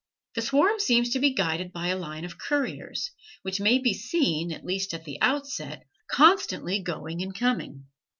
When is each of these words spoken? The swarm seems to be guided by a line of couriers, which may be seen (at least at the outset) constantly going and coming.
The 0.33 0.41
swarm 0.41 0.79
seems 0.79 1.11
to 1.11 1.19
be 1.19 1.29
guided 1.35 1.71
by 1.71 1.89
a 1.89 1.95
line 1.95 2.25
of 2.25 2.39
couriers, 2.39 3.11
which 3.43 3.59
may 3.61 3.77
be 3.77 3.93
seen 3.93 4.51
(at 4.51 4.65
least 4.65 4.95
at 4.95 5.03
the 5.03 5.21
outset) 5.21 5.83
constantly 6.07 6.79
going 6.81 7.21
and 7.21 7.35
coming. 7.35 7.85